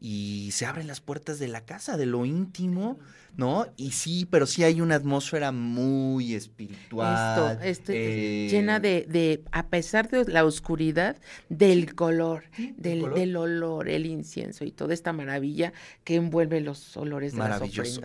y 0.00 0.50
se 0.52 0.66
abren 0.66 0.86
las 0.86 1.00
puertas 1.00 1.40
de 1.40 1.48
la 1.48 1.62
casa, 1.62 1.96
de 1.96 2.06
lo 2.06 2.24
íntimo, 2.24 2.98
¿no? 3.36 3.66
Y 3.76 3.92
sí, 3.92 4.26
pero 4.30 4.46
sí 4.46 4.64
hay 4.64 4.80
una 4.80 4.96
atmósfera 4.96 5.52
muy 5.52 6.34
espiritual. 6.34 7.58
Esto, 7.58 7.64
esto 7.64 7.92
eh, 7.94 8.48
llena 8.50 8.80
de, 8.80 9.06
de, 9.08 9.42
a 9.52 9.68
pesar 9.68 10.08
de 10.10 10.24
la 10.24 10.44
oscuridad, 10.44 11.16
del 11.48 11.94
color, 11.94 12.44
del 12.56 12.74
del, 12.76 13.00
color. 13.00 13.18
del 13.18 13.36
olor, 13.36 13.88
el 13.88 14.06
incienso 14.06 14.64
y 14.64 14.72
toda 14.72 14.94
esta 14.94 15.12
maravilla 15.12 15.72
que 16.04 16.16
envuelve 16.16 16.60
los 16.60 16.96
olores 16.96 17.32
de 17.32 17.38
las. 17.38 17.62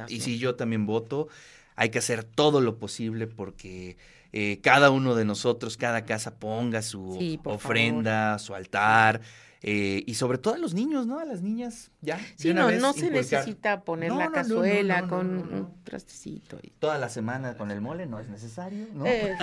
Y 0.09 0.21
sí, 0.21 0.37
yo 0.37 0.55
también 0.55 0.85
voto. 0.85 1.27
Hay 1.75 1.89
que 1.89 1.97
hacer 1.97 2.23
todo 2.23 2.61
lo 2.61 2.77
posible 2.77 3.25
porque 3.25 3.97
eh, 4.31 4.59
cada 4.61 4.91
uno 4.91 5.15
de 5.15 5.25
nosotros, 5.25 5.77
cada 5.77 6.05
casa 6.05 6.39
ponga 6.39 6.81
su 6.81 7.15
Sí, 7.19 7.39
ofrenda, 7.43 8.37
su 8.39 8.53
altar. 8.53 9.21
Eh, 9.65 10.03
y 10.05 10.13
sobre 10.15 10.37
todo 10.37 10.55
a 10.55 10.57
los 10.57 10.73
niños, 10.73 11.07
¿no? 11.07 11.19
A 11.19 11.25
las 11.25 11.41
niñas, 11.41 11.89
ya. 12.01 12.19
Sí, 12.35 12.49
una 12.49 12.61
no, 12.63 12.67
vez 12.67 12.81
no 12.81 12.91
se 12.91 13.09
necesita 13.09 13.81
poner 13.85 14.09
No, 14.09 14.19
la 14.19 14.25
no, 14.25 14.31
cazuela 14.33 15.01
no, 15.03 15.07
con 15.07 15.27
un 15.29 15.83
trastecito. 15.85 16.59
y- 16.61 16.71
Toda 16.79 16.97
la 16.97 17.07
semana 17.07 17.55
con 17.55 17.71
el 17.71 17.79
mole 17.79 18.05
no 18.05 18.19
es 18.19 18.27
necesario, 18.27 18.87
¿no? 18.93 19.05
Eh, 19.05 19.33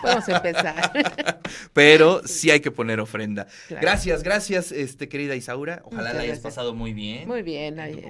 podemos 0.00 0.28
empezar. 0.28 0.92
Pero 1.72 2.22
sí 2.24 2.50
hay 2.50 2.60
que 2.60 2.70
poner 2.70 3.00
ofrenda. 3.00 3.46
Claro. 3.68 3.82
Gracias, 3.82 4.22
gracias, 4.22 4.70
este, 4.70 5.08
querida 5.08 5.34
Isaura. 5.34 5.82
Ojalá 5.84 6.02
Muchas 6.02 6.04
la 6.14 6.20
hayas 6.20 6.26
gracias. 6.38 6.40
pasado 6.54 6.74
muy 6.74 6.92
bien. 6.94 7.26
Muy 7.26 7.42
bien. 7.42 7.80
ahí- 7.80 8.04